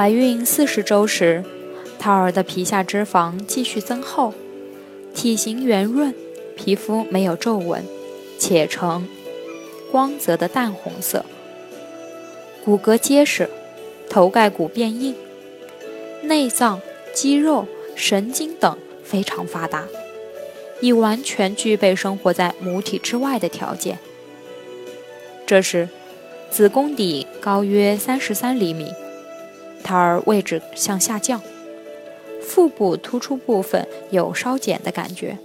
[0.00, 1.44] 怀孕四十周时，
[1.98, 4.32] 胎儿的皮下脂肪继续增厚，
[5.14, 6.14] 体型圆润，
[6.56, 7.84] 皮肤没有皱纹，
[8.38, 9.06] 且呈
[9.92, 11.26] 光泽的淡红色，
[12.64, 13.50] 骨骼结实，
[14.08, 15.14] 头盖骨变硬，
[16.22, 16.80] 内脏、
[17.12, 19.86] 肌肉、神经等非常发达，
[20.80, 23.98] 已完全具备生活在母体之外的条件。
[25.46, 25.90] 这时，
[26.48, 28.90] 子宫底高约三十三厘米。
[29.82, 31.40] 胎儿位置向下降，
[32.42, 35.38] 腹部突出部分有稍减的感觉，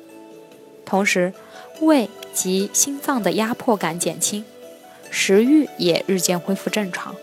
[0.85, 1.33] 同时
[1.81, 4.45] 胃及心脏的压迫感减轻，
[5.09, 7.15] 食欲也日渐恢复正常。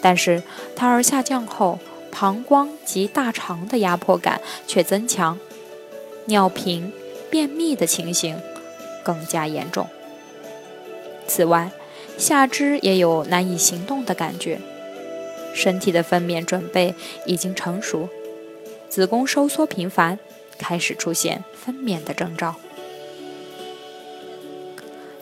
[0.00, 0.42] 但是
[0.76, 1.78] 胎儿下降后，
[2.10, 5.38] 膀胱及大肠的压迫感却增强，
[6.26, 6.92] 尿频、
[7.30, 8.40] 便秘的情形
[9.02, 9.86] 更加严重。
[11.26, 11.70] 此外，
[12.16, 14.60] 下肢也有难以行动的感觉。
[15.54, 16.94] 身体的分娩准备
[17.26, 18.08] 已经成熟，
[18.88, 20.18] 子宫收缩频繁，
[20.58, 22.54] 开始出现分娩的征兆。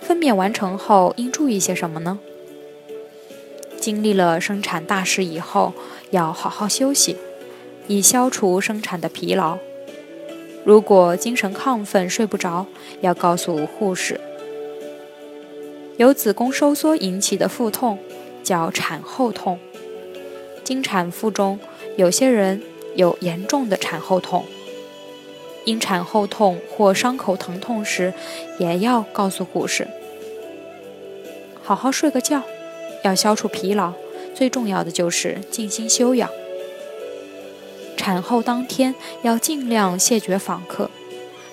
[0.01, 2.19] 分娩完成后应注意些什么呢？
[3.79, 5.73] 经历了生产大事以后，
[6.11, 7.17] 要好好休息，
[7.87, 9.59] 以消除生产的疲劳。
[10.65, 12.67] 如果精神亢奋、睡不着，
[13.01, 14.21] 要告诉护士。
[15.97, 17.99] 由子宫收缩引起的腹痛
[18.43, 19.59] 叫产后痛。
[20.67, 21.61] 经产妇中，
[21.97, 22.61] 有些人
[22.97, 24.45] 有严重的产后痛。
[25.65, 28.13] 因产后痛或伤口疼痛时，
[28.59, 29.87] 也要告诉护士。
[31.63, 32.43] 好好睡个觉，
[33.05, 33.93] 要消除疲劳，
[34.35, 36.29] 最重要的就是静心休养。
[37.97, 40.91] 产后当天要尽量谢绝访客，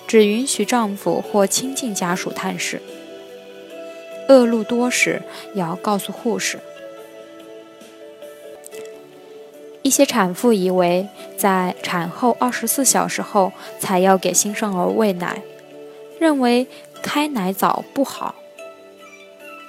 [0.08, 2.82] 只允许丈夫或亲近家属探视。
[4.28, 5.22] 恶露多时，
[5.54, 6.58] 要告诉护士。
[9.84, 11.06] 一些产妇以为
[11.36, 15.42] 在产后二十四小时后才要给新生儿喂奶，
[16.18, 16.66] 认为
[17.02, 18.34] 开奶早不好，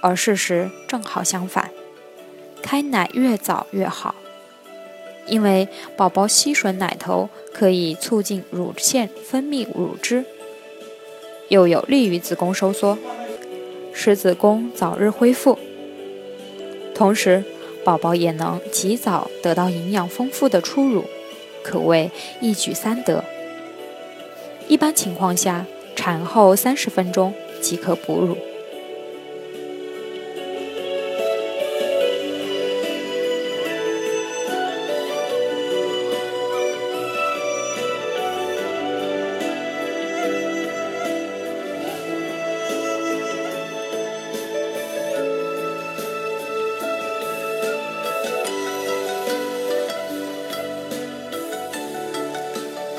[0.02, 1.70] 而事实正好相反，
[2.62, 4.16] 开奶越早越好，
[5.28, 5.68] 因为
[5.98, 10.24] 宝宝吸吮奶头可以促进乳腺分泌乳汁，
[11.50, 12.97] 又有利于子宫收缩，
[13.94, 15.59] 使子宫早日恢复，
[16.96, 17.44] 同时。
[17.85, 21.06] 宝宝也能及早得到营养丰富的初乳，
[21.63, 22.09] 可谓
[22.41, 23.23] 一举三得。
[24.68, 27.31] 一般情况下，产后三十分钟
[27.62, 28.35] 即可哺乳。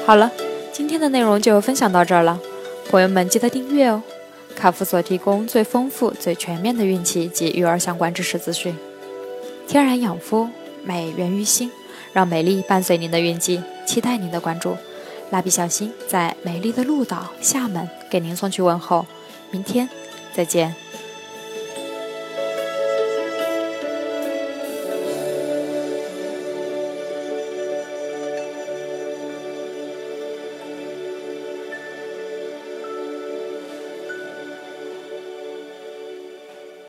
[0.07, 0.31] 好了，
[0.73, 2.41] 今天的内容就分享到这儿了，
[2.89, 4.01] 朋友们记得订阅哦。
[4.55, 8.77] 卡夫所提供最丰富、最全面的孕期及育儿相关知识资讯，
[9.67, 10.49] 天然养肤，
[10.85, 11.73] 美源于心，
[12.13, 14.77] 让美丽伴随您的孕期，期待您的关注。
[15.31, 19.05] 蜡笔小新在美丽的鹭岛厦门给您送去问候，
[19.51, 19.89] 明天
[20.33, 20.86] 再见。